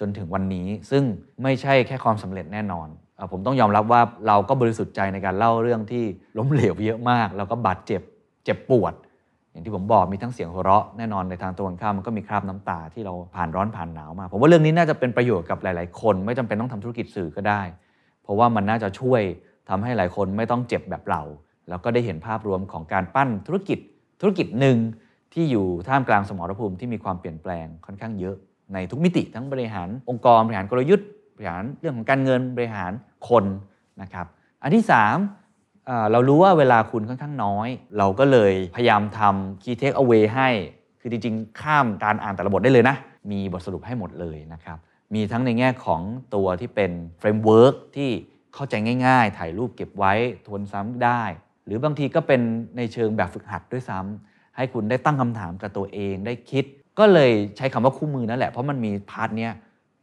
[0.00, 1.04] จนถึงวันนี้ซึ่ง
[1.42, 6.04] ไม่ใช่แค่ความสำเร็จแน่นอนอผมต้องยอมรับว่าเราก็บริสุทธิ์ใจในการเล่าเรื่องที่
[6.38, 8.02] ล้มเหลวเยอะมาก แล้วก็บาดเจ็บ
[8.44, 8.94] เจ็บปวด
[9.50, 17.62] อย่างที่ผมบอกมีทั้งเสียงหัวเราะแน่นอนในทางตรงข้ามมันก็มีคราบน้ำตาที่เราผ่านร้อนผ่านหนาวมาผมว่าเรื่องนี้น่าจะเป็นประโยชน์กับหลาย ๆ คน ไม่จำเป็นต้องทำธุรกิจสื่อก็ได้
[18.22, 19.22] เพราะว่ามันน่าจะช่วย
[19.68, 21.22] ทำให้หลายคนไม่ต้องเจ็บแบบเรา
[21.68, 23.78] แล้วก็ได้เห็นภาพรวมของการปั้นธุรกิจ
[24.20, 24.78] ธุรกิจหนึ่ง
[25.34, 28.36] ที่อยู่ท่ามกลางสมรภูมิที่มีความเปลี่ยนแปลงค่อนข้างเยอะ
[28.74, 31.06] ในทุกมิติทั้งบริหารองค์กรบริหารกลยุทธ์
[31.36, 32.92] บริหารเรื่องของการเงินบริหาร
[33.28, 33.44] คน
[34.02, 34.26] นะครับ
[34.62, 35.16] อันที่สาม
[36.12, 40.48] เรารู้ว่าเวลาคุณค่อนข้างน้อย เราก็เลยพยายามทำ key take away ให้
[41.00, 42.96] คือจริงๆ ข้ามการอ่านแต่ละบทได้เลยนะ
[43.30, 44.78] มีบทสรุปให้หมดเลยนะครับ
[45.14, 46.00] มีทั้งในแง่ของ
[46.34, 48.10] ตัวที่เป็น framework ที่
[48.54, 48.74] เข้าใจ
[49.06, 50.12] ง่าย ๆ ถ่ายรูปเก็บไว้
[50.46, 51.22] ทวนซ้ำได้
[51.64, 52.40] หรือบางทีก็เป็น
[52.76, 56.64] ในเชิงแบบฝึกหัดด้วยซ้ำให้คุณได้ตั้งคำถามกับตัวเองได้คิด
[56.98, 59.52] ก็เลยใช้คำว่าคู่มือนั่นแหละเพราะมันมี part เนี้ย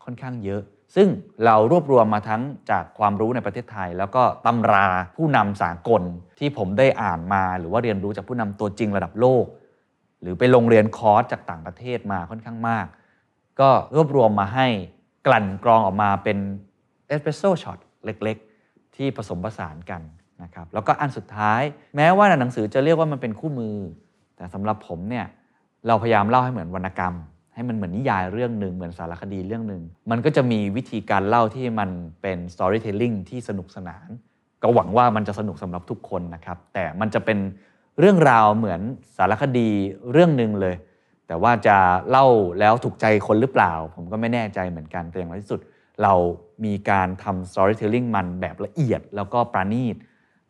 [0.03, 0.61] ค่อนข้างเยอะ
[0.95, 1.07] ซึ่ง
[1.45, 6.01] เรารวบรวมมาทั้งจากความรู้ในประเทศไทย แล้วก็ตำราผู้นำสากล
[6.39, 9.45] ที่ผมได้อ่านมา หรือว่าเรียนรู้จากผู้นำตัวจริงระดับโลก
[10.21, 12.87] หรือไปลงเรียนคอร์สจากต่างประเทศมาค่อนข้างมาก
[13.59, 14.67] ก็รวบรวมมาให้
[15.27, 16.37] กลั่นกรองออกมาเป็น
[17.07, 20.01] espresso shot เล็ก ๆ ที่ผสมผสานกัน
[20.43, 21.61] นะครับแล้วก็อันสุดท้าย
[21.95, 23.75] แม้ว่าหนังสือจะเรียกว่ามันเป็นคู่มือ
[24.35, 25.25] แต่สำหรับผมเนี่ย
[25.87, 27.13] เราพยายามเล่าให้เหมือนวรรณกรรม
[27.55, 31.89] ให้มันเหมือนนิยายเรื่องหนึ่งเหมือนสารคดีเรื่องหนึ่งมันก็จะมีวิธีการเล่าที่มัน
[32.21, 34.07] เป็น storytelling ที่สนุกสนาน
[34.61, 37.39] ก็หวังว่ามันจะสนุกสำหรับทุกคนนะครับแต่มันจะเป็น
[37.99, 38.81] เรื่องราวเหมือน
[39.17, 39.69] สารคดี
[40.11, 40.75] เรื่องหนึ่งเลย
[41.27, 41.77] แต่ว่าจะ
[42.09, 42.25] เล่า
[42.59, 45.59] แล้วถูกใจคนหรือเปล่า ผมก็ไม่แน่ใจเหมือนกันแต่อย่างน้อยที่สุด
[46.03, 46.13] เรา
[46.65, 49.95] มีการทำ storytelling มันแบบละเอียด แล้วก็ประณีต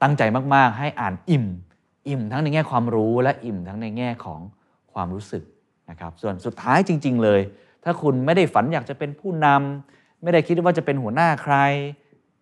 [0.02, 0.24] ตั้งใจ
[0.56, 1.46] มาก ๆ ให้อ่านอิ่ม
[2.08, 4.40] อิ่มทั้งในแง่ความรู้และอิ่มทั้งในแง่ของ
[4.94, 5.44] ความรู้สึก
[5.90, 7.42] นะครับส่วนสุดท้ายจริง ๆ เลย
[7.84, 11.56] ถ้าคุณไม่ได้ฝันอยากจะเป็นผู้นำไม่ได้คิดว่าจะเป็นหัวหน้าใคร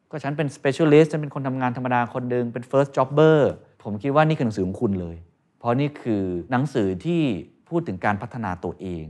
[0.09, 3.37] ก็ฉันเป็น specialist ฉันเป็นคนทำงานธรรมดาคนหนึ่งเป็น first jobber
[3.83, 5.17] ผมคิดว่านี่คือหนังสือของคุณเลย
[5.59, 7.21] เพราะนี่คือหนังสือที่
[7.69, 9.05] พูดถึงการพัฒนาตัวเอง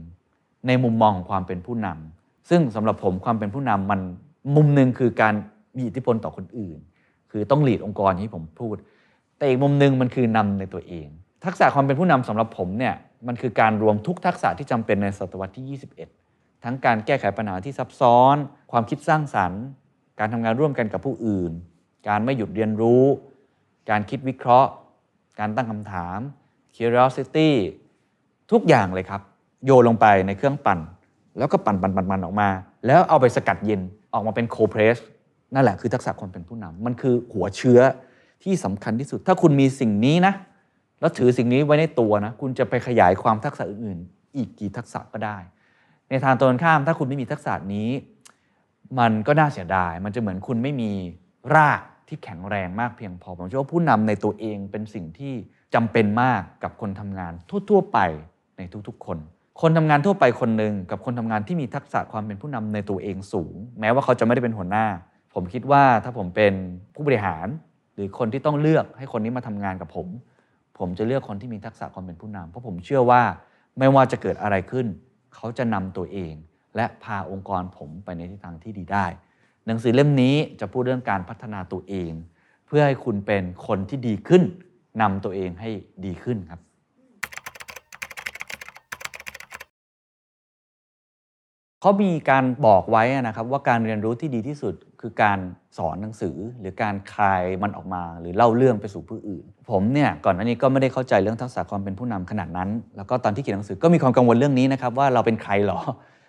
[0.66, 4.00] ในมุมมองของความเป็นผู้นำซึ่งสำหรับผมความเป็นผู้นำมัน
[4.56, 5.34] มุมหนึ่งคือการ
[5.76, 6.78] มีอิทธิพลต่อคนอื่น
[7.30, 8.76] คือต้องหลีดองค์กรอย่างที่ผมพูด
[9.36, 11.06] แต่อีกมุมหนึ่งมันคือนำในตัวเอง
[11.44, 12.94] ทักษะความเป็นผู้นำสำหรับผมเนี่ย
[13.26, 15.80] มันคือการรวมทุกทักษะที่จำเป็นในศตวรรษที่
[16.14, 18.36] 21 ทั้งการแก้ไขปัญหาที่ซับซ้อน
[18.72, 19.62] ความคิดสร้างสรรค์
[20.18, 21.52] การทำงานร่วมกันกับผู้อื่น
[22.08, 23.04] การไม่หยุดเรียนรู้
[23.90, 24.70] การคิดวิเคราะห์
[25.38, 26.18] การตั้งคำถาม
[26.76, 27.50] curiosity
[28.52, 29.20] ทุกอย่างเลยครับ
[29.64, 30.78] โยนลงไปในเครื่องปั่น
[31.38, 32.48] แล้วก็ปั่นปั่นปั่นปั่นออกมา
[32.86, 33.80] แล้วเอาไปสกัดเย็น
[34.12, 34.98] ออกมาเป็นโคเพรส
[35.54, 37.80] นั่นแหละคือทักษะความเป็นผู้นำมันคือหัวเชื้อ
[38.42, 40.34] ที่สำคัญที่สุด ถ้าคุณมีสิ่งนี้นะ
[41.00, 45.38] แล้วถือสิ่งนี้ไว้ในตัวนะคุณจะไปขยายความทักษะอื่นๆ อีกกี่ทักษะก็ได้
[46.10, 47.90] ในทางตรงข้ามถ้าคุณไม่มีทักษะนี้
[48.98, 50.92] มันก็น่าเสียดาย มันจะเหมือนคุณไม่มี
[51.54, 55.34] รากที่แข็งแรงมากเพียงพอผมเชื่อว่าผู้นำในตัวเองเป็นสิ่งที่
[55.74, 57.32] จำเป็นมากกับคนทำงาน
[57.70, 57.98] ทั่วๆไป
[58.56, 59.18] ในทุกๆ คน
[59.60, 64.86] คนทำงานทั่วไปคนหนึ่งกับคนทำงานที่มีทักษะความเป็นผู้นำในตัวเองสูง แม้ว่าเขาจะไม่ได้เป็นหัวหน้า
[65.34, 66.52] ผมคิดว่าถ้าผมเป็น
[66.94, 67.46] ผู้บริหาร
[67.94, 70.08] หรือคนที่ต้องเลือกให้คนนี้มาทำงานกับผม
[70.78, 73.22] ผมจะเลือกคนที่มีทักษะความเป็นผู้นำเพราะผมเชื่อว่า
[73.78, 74.86] ไม่ว่าจะเกิดอะไรขึ้น
[75.34, 76.34] เขาจะนำตัวเอง
[76.76, 79.06] และพาองค์กรผมไปในทิศทางที่ดีได้
[79.66, 82.12] หนังสือเล่มนี้จะพูดเรื่องการพัฒนาตัวเอง
[82.66, 84.42] เพื่อให้คุณเป็นคนที่ดีขึ้น
[85.00, 85.70] นำตัวเองให้
[86.04, 86.60] ดีขึ้นครับ
[91.84, 95.38] เขามีการบอกไว้นะครับว่าการเรียนรู้ที่ดีที่สุดคือการ
[95.76, 105.80] สอนหนังสือ หรือการคลายมันออกมา หรือเล่าเรื่องไปสู่ผู้อื่น ผมเนี่ยก่อนหน้านี้ก็ไม่ได้เข้าใจเรื่องทักษะความเป็นผู้นำขนาดนั้น แล้วก็ตอนที่เขียนหนังสือก็มีความกังวลเรื่องนี้นะครับว่าเราเป็นใครหรอ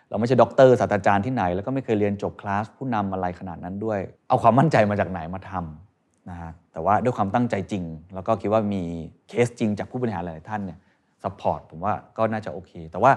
[0.09, 8.83] เราไม่ใช่ด็อกเตอร์ศาสตราจารย์ที่ไหน แล้วก็ไม่เคยเรียนจบคลาสผู้นำอะไรขนาดนั้นด้วย เอาความมั่นใจมาจากไหนมาทำนะฮะแต่ว่าด้วยความตั้งใจจริง แล้วก็คิดว่ามี
[9.29, 10.79] เคสจริงจากผู้บริหารหลายท่านเนี่ย
[11.23, 13.11] support ผมว่าก็น่าจะโอเค แต่ว่า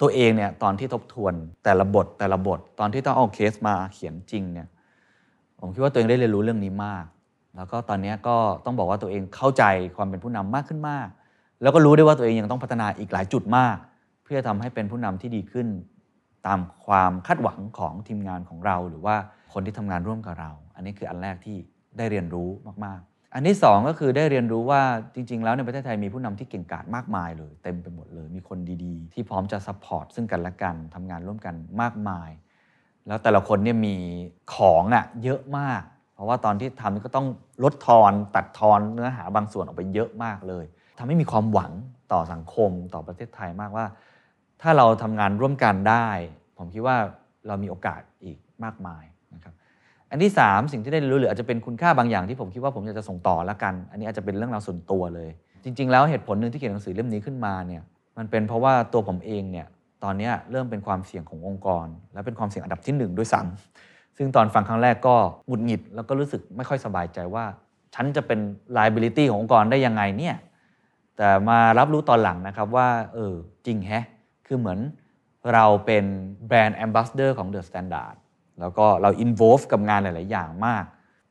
[0.00, 1.34] ตัวเองเนี่ยตอนที่ทบทวน
[1.64, 4.68] แต่ละบทแต่ละบท ตอนที่ต้องเอาเคสมาเขียนจริงเนี่ย
[5.60, 7.04] ผมคิดว่าตัวเองได้เรียนรู้เรื่องนี้มาก
[7.56, 9.64] แล้วก็ตอนนี้ก็ต้องบอกว่าตัวเองเข้าใจ
[9.96, 11.08] ความเป็นผู้นำมากขึ้นมาก
[11.62, 13.76] แล้วก็รู้ได้ว่าตัวเองยังต้องพัฒนาอีกหลายจุดมาก
[14.24, 15.68] เพื่อทำให้เป็นผู้นำที่ดีขึ้น
[16.46, 19.16] ตามความคาดหวังของทีมงานของเรา หรือว่า
[19.52, 21.56] คนที่ทำงานร่วมกับเรา อันนี้คืออันแรกที่
[21.96, 22.48] ได้เรียนรู้
[22.84, 23.00] มาก
[23.34, 24.82] อันที่สองก็คือได้เรียนรู้ว่า
[25.14, 32.30] จริง ๆ แล้วในประเทศไทยมีผู้นำที่เก่งกาจมากมายเลย เต็มไปหมดเลย มีคนดีๆ ที่พร้อมจะ support ซึ่งกันและกันทำงานร่วมกันมากมาย
[33.06, 33.96] แล้วแต่ละคนเนี่ยมี
[34.54, 35.82] ของอะเยอะมาก
[36.14, 37.26] เพราะว่าตอนที่ทำนี่ก็ต้อง
[37.64, 40.64] ลดทอนตัดทอนเนื้อหาบางส่วนออกไปเยอะมากเลย
[40.98, 41.72] ทำให้มีความหวัง
[42.12, 43.86] ต่อสังคมต่อประเทศไทยมากว่า
[44.62, 46.08] ถ้าเราทำงานร่วมกันได้
[46.58, 46.96] ผมคิดว่า
[47.46, 49.04] เรามีโอกาสอีกมากมาย
[50.10, 55.30] อันที่ 3 สิ่งที่ได้รู้หรืออาจจะเป็นคุณค่าบางอย่างที่ผมคิดว่าผมอยากจะส่งต่อละกัน อันนี้อาจจะเป็นเรื่องราวส่วนตัวเลย
[55.64, 57.82] จริง ๆ แล้วเหตุผลหนึ่งที่เขียนหนังสือเล่มนี้ขึ้นมาเนี่ย
[58.18, 59.66] มันเป็นเพราะว่าตัวผมเองเนี่ย
[60.04, 65.16] ตอนนี้เริ่มเป็นความเสี่ยงขององค์กร และเป็นความเสี่ยงอันดับที่หนึ่งด้วยซ้ำซึ่งตอนฟังครั้งแรกก็
[65.46, 67.44] หงุดหงิดแล้วก็รู้สึกไม่ค่อยสบายใจว่า
[67.94, 68.38] ฉันจะเป็น
[68.76, 70.36] liability ขององค์กรได้ยังไงเนี่ย
[71.16, 73.34] แต่มารับรู้ตอนหลังนะครับว่าเออ
[73.66, 74.04] จริงแฮะ
[74.46, 74.78] คือเหมือน
[75.52, 76.04] เราเป็น
[76.46, 78.16] แบรนด์แอมบาสเดอร์ของ The Standard
[78.60, 80.84] แล้วก็เรา involve กับงานหลาย ๆ อย่างมาก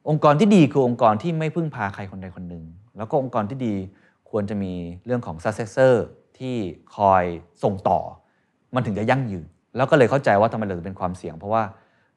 [0.09, 2.63] องค์กรที่ดีคือองค์กรที่ไม่พึ่งพาใครคนใดคนหนึ่ง
[2.97, 3.75] แล้วก็องค์กรที่ดี
[4.29, 4.73] ควรจะมี
[5.05, 5.93] เรื่องของ successor
[6.39, 6.55] ที่
[6.95, 7.23] คอย
[7.63, 7.99] ส่งต่อ
[8.75, 9.45] มันถึงจะยั่งยืน
[9.77, 11.63] แล้วก็เลยเข้าใจว่าทำไมเราถึงเป็นความเสี่ยง เพราะว่า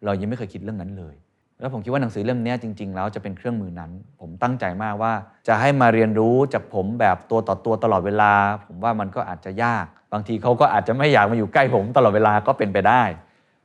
[0.04, 1.14] เรายังไม่เคยคิดเรื่องนั้นเลย
[1.60, 5.12] แล้วผมคิดว่าหนังสือเล่มนี้จริง ๆ แล้วจะเป็นเครื่องมือนั้น ผมตั้งใจมากว่า
[5.48, 8.32] จะให้มาเรียนรู้จากผมแบบตัวต่อตัวตลอดเวลา
[8.66, 13.02] ผมว่ามันก็อาจจะยาก บางทีเขาก็อาจจะไม่อยากมาอยู่ใกล้ผมตลอดเวลาก็เป็นไปได้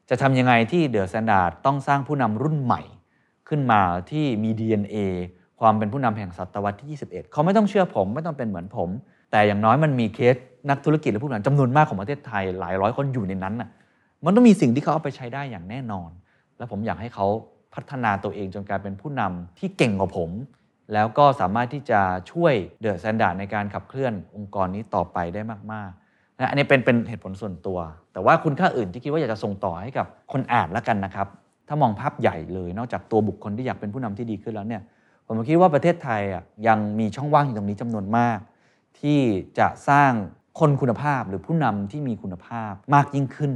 [0.10, 2.82] จะทำยังไงที่เดอะ s แ a นดาร์ดต้องสร้างผู้นำรุ่นใหม่
[3.50, 4.98] ขึ้นมาที่มี DNA
[5.60, 8.89] ความเป็นผู้นำแห่งศตวรรษที่ 21 เขาไม่ต้องเชื่อผมไม่ต้องเป็นเหมือนผม
[9.32, 10.36] แต่อย่างน้อยมันมีเคส
[10.70, 13.70] นักธุรกิจและผู้บริหารจำนวนมากของประเทศไทยหลายร้อยคนอยู่ในนั้นน่ะ
[14.26, 16.10] มันต้องมีสิ่งที่เขาเอาไปใช้ได้อย่างแน่นอน
[16.58, 17.28] และผมอยากให้เขา
[17.76, 20.30] พัฒนาตัวเองจนกลายเป็นผู้นำที่เก่งกว่าผม
[20.94, 25.41] แล้วก็สามารถที่จะช่วยเดอะ s แ a นดาร์ดในการขับเคลื่อนองค์กรนี้ต่อไปได้
[25.74, 26.05] มากๆ
[26.39, 27.78] นะอันนี้เป็นเป็นเหตุผลส่วนตัว
[28.13, 31.28] แต่ว่าคุณค่าอื่นที่คิดว่าอยากจะส่งต่อให้กับคนอ่านแล้วกันนะครับ
[31.67, 34.82] ถ้ามองภาพใหญ่เลย นอกจากตัวบุคคลที่อยากเป็นผู้นำที่ดีขึ้นแล้วเนี่ย
[35.26, 38.39] ผมคิดว่าประเทศไทยอะยังมีช่องว่างอยู่ตรงนี้จำนวนมาก
[39.00, 39.19] ที่
[39.60, 40.12] จะสร้าง
[40.60, 43.52] คนคุณภาพหรือผู้นำที่มีคุณภาพมากยิ่งขึ้น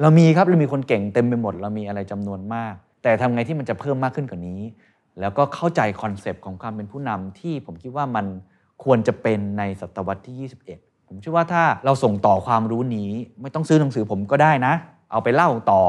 [0.00, 4.60] เรามีครับเรามีคนเก่งเต็มไปหมด เรามีอะไรจำนวนมาก แต่ทำไงที่มันจะเพิ่มมากขึ้นกว่านี้
[5.20, 8.26] แล้วก็เข้าใจ concept ของความเป็นผู้นำที่ผมคิดว่ามัน
[8.84, 14.74] ควรจะเป็นในศตวรรษที่ 21 ผมเชื่อว่าถ้าเราส่งต่อความรู้นี้ ไม่ต้องซื้อหนังสือผมก็ได้นะ
[15.10, 15.82] เอาไปเล่าต่อ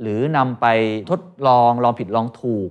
[0.00, 0.66] หรือนำไป
[1.10, 2.70] ทดลองลองผิดลองถูก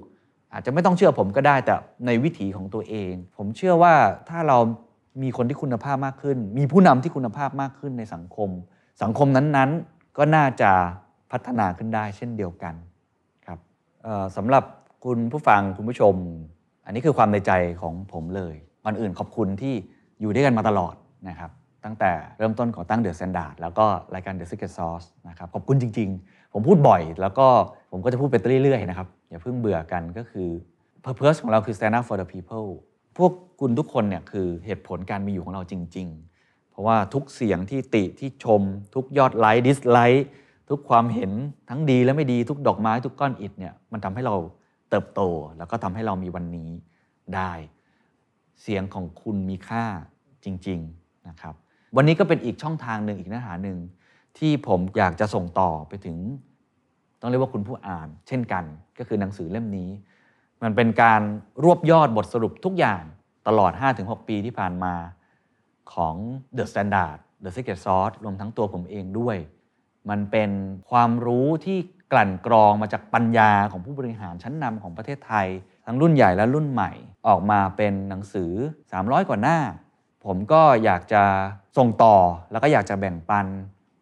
[0.54, 1.76] อาจจะไม่ต้องเชื่อผมก็ได้แต่
[2.06, 3.94] ในวิถีของตัวเอง ผมเชื่อว่า
[4.30, 4.58] ถ้าเรา
[5.22, 8.50] มีคนที่คุณภาพมากขึ้น มีผู้นำที่คุณภาพมากขึ้นในสังคม
[9.02, 10.72] สังคมนั้นๆ ก็น่าจะ
[11.32, 12.74] พัฒนาขึ้นได้เช่นเดียวกัน
[13.46, 13.60] ครับ
[14.36, 14.64] สำหรับ
[15.06, 16.16] คุณผู้ฟังคุณผู้ชม
[16.86, 19.74] อันนี้คือความในใจของผมเลยก่อนอื่นขอบคุณที่
[20.22, 20.96] อยู่ด้วยกันมาตลอด
[21.30, 21.52] นะครับ
[21.84, 27.48] ตั้งแต่เริ่มต้นก่อตั้งเดอะ s ซนดาร์ดแล้วก็รายการ The Secret Sauce นะครับขอบคุณจริง ๆ ผมพูดบ่อย แล้วก็
[27.92, 30.48] ผมก็จะพูดไปเรื่อยๆนะครับอย่าเพิ่งเบื่อกันก็คือ
[31.06, 32.68] Purpose ของเราคือ Stand up for the people
[33.18, 36.08] พวกคุณทุกคนเนี่ยคือเหตุผลการมีอยู่ของเราจริง
[36.40, 38.62] ๆ เพราะว่าทุกเสียงที่ติที่ชม
[38.96, 40.28] ทุกยอด like dislike
[40.70, 41.32] ทุกความเห็น
[41.70, 44.36] ทั้งดีและไม่ดีทุกดอกไม้ทุกก้อนอิฐเนี่ยมันทำให้เรา
[44.90, 45.22] เติบโต
[45.58, 46.70] แล้วก็ทำให้เรามีวันนี้
[47.36, 47.52] ได้
[48.62, 49.86] เสียงของคุณมีค่า
[50.44, 51.56] จริง ๆนะครับ
[51.96, 53.78] วันนี้ก็เป็นอีกช่องทางหนึ่งอีกเนื้อหาหนึ่ง
[54.38, 56.18] ที่ผมอยากจะส่งต่อไปถึง
[57.22, 58.64] ต้องเรียกว่าคุณผู้อ่าน เช่นกัน
[58.98, 59.90] ก็คือหนังสือเล่มนี้
[60.64, 61.22] มันเป็นการ
[61.64, 63.04] รวบยอดบทสรุปทุกอย่าง
[63.48, 64.94] ตลอด 5-6 ปีที่ผ่านมา
[65.94, 66.16] ของ
[66.58, 69.38] The Standard The Secret Sauce รวมทั้งตัวผมเองด้วย
[70.10, 70.50] มันเป็น
[70.90, 71.78] ความรู้ที่
[72.12, 75.48] กลั่นกรองมาจากปัญญาของผู้บริหารชั้นนำของประเทศไทย
[75.86, 76.92] ทั้งรุ่นใหญ่และรุ่นใหม่
[77.28, 78.52] ออกมาเป็นหนังสือ
[78.92, 79.60] 300 กว่าหน้า
[80.26, 81.24] ผมก็อยากจะ
[81.78, 82.16] ส่งต่อ
[82.52, 83.46] แล้วก็อยากจะแบ่งปัน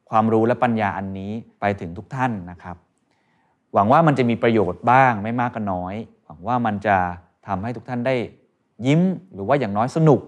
[0.10, 2.76] ความรู้และปัญญาอันนี้ไปถึงทุกท่านนะครับ
[3.74, 6.98] หวังว่ามันจะมีประโยชน์บ้างไม่มากก็น้อย หวังว่ามันจะ
[7.48, 8.16] ทำให้ทุกท่านได้
[8.86, 9.02] ยิ้ม
[9.34, 10.22] หรือว่าอย่างน้อยสนุก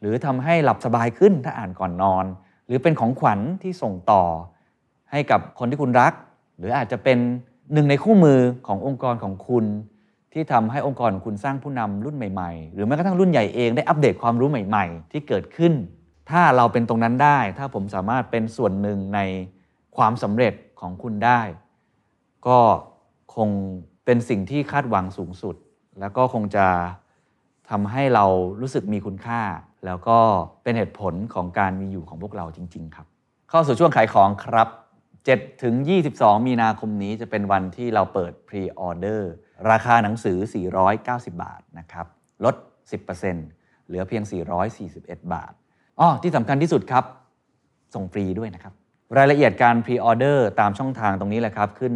[0.00, 2.24] หรือทำให้หลับสบายขึ้นถ้าอ่านก่อนนอน
[2.66, 4.22] หรือเป็นของขวัญที่ส่งต่อ
[5.10, 6.12] ให้กับคนที่คุณรัก
[6.58, 7.18] หรืออาจจะเป็น
[7.72, 9.64] หนึ่งในคู่มือขององค์กรของคุณ
[10.38, 15.72] ที่ทำให้องค์กรของคุณสร้างผู้นำรุ่นใหม่ๆ หรือแม้กระทั่งรุ่นใหญ่เองได้อัปเดตความรู้ใหม่ๆ ที่เกิดขึ้น
[16.30, 19.20] ถ้าเราเป็นตรงนั้นได้ ถ้าผมสามารถเป็นส่วนหนึ่งใน
[19.96, 21.40] ความสำเร็จของคุณได้
[22.46, 22.58] ก็
[23.34, 23.48] คง
[24.04, 25.56] เป็นสิ่งที่คาดหวังสูงสุด
[26.00, 26.66] แล้วก็คงจะ
[27.70, 28.24] ทำให้เรา
[28.60, 29.42] รู้สึกมีคุณค่า
[29.86, 30.18] แล้วก็
[30.62, 33.06] เป็นเหตุผลของการมีอยู่ของพวกเราจริง ๆ ครับ
[33.50, 34.68] เข้าสู่ช่วงขายของครับ
[35.16, 35.74] 7ถึง
[36.10, 39.32] 22 มีนาคมนี้จะเป็นวันที่เราเปิด pre-order
[39.70, 40.38] ราคาหนังสือ
[40.90, 42.06] 490 บาทนะครับ
[42.44, 42.54] ลด
[43.20, 44.22] 10%เหลือเพียง
[44.78, 45.52] 441 บาท
[46.00, 47.04] อ้อที่สำคัญที่สุดครับ
[47.94, 48.72] ส่งฟรีด้วยนะครับ
[49.16, 51.94] รายละเอียดการ pre-order ตามช่องทางตรงนี้แหละครับ ขึ้น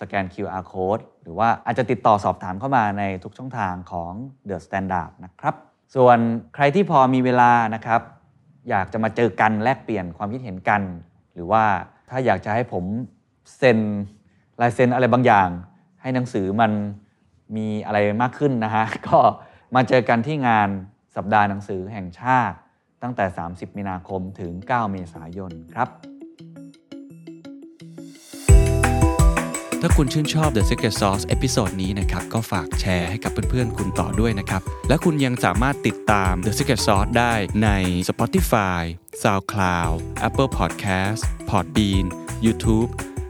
[0.00, 4.12] สแกน QR code หรือว่าอาจจะติดต่อสอบถามเข้ามาในทุกช่องทางของ
[4.48, 5.54] The Standard นะครับ
[5.96, 6.18] ส่วน
[6.54, 8.00] ใครที่พอมีเวลานะครับ
[8.68, 10.82] อยากจะมาเจอกันแลกเปลี่ยนความคิดเห็นกัน
[11.34, 11.64] หรือว่า
[12.10, 12.84] ถ้าอยากจะให้ผม
[13.56, 13.78] เซ็น
[14.60, 15.48] ลายเซ็นอะไรบางอย่าง
[16.06, 16.72] ให้หนังสือมัน
[17.56, 19.18] มีอะไรมากขึ้นนะฮะ ก็
[19.74, 20.68] มาเจอกันที่งาน
[21.16, 22.56] สัปดาห์หนังสือแห่งชาติ
[23.02, 25.88] ตั้งแต่ 30 มีนาคมถึง 9 เมษายนครับ
[29.82, 37.32] ถ้าคุณชื่นชอบ The Secret Sauce episode นี้นะครับ ก็ฝากแชร์ให้กับเพื่อนๆ คุณต่อด้วยนะครับ และคุณยังสามารถติดตาม The Secret Sauce ได้
[37.64, 37.68] ใน
[38.08, 38.82] Spotify,
[39.22, 42.06] SoundCloud, Apple Podcast, Podbean,
[42.46, 42.90] YouTube